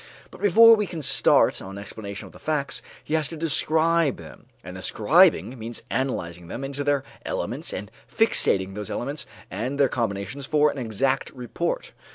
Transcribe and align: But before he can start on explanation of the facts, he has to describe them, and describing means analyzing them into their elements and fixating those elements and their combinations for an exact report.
But 0.31 0.41
before 0.41 0.81
he 0.81 0.87
can 0.87 1.03
start 1.03 1.61
on 1.61 1.77
explanation 1.77 2.25
of 2.25 2.31
the 2.31 2.39
facts, 2.39 2.81
he 3.03 3.13
has 3.13 3.29
to 3.29 3.37
describe 3.37 4.17
them, 4.17 4.47
and 4.63 4.75
describing 4.75 5.59
means 5.59 5.83
analyzing 5.91 6.47
them 6.47 6.63
into 6.63 6.83
their 6.83 7.03
elements 7.23 7.71
and 7.71 7.91
fixating 8.11 8.73
those 8.73 8.89
elements 8.89 9.27
and 9.51 9.79
their 9.79 9.89
combinations 9.89 10.47
for 10.47 10.71
an 10.71 10.79
exact 10.79 11.29
report. 11.35 11.91